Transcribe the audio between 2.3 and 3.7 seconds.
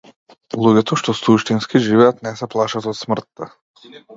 се плашат од смртта.